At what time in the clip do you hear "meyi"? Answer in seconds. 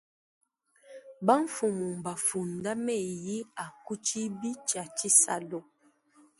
2.85-3.37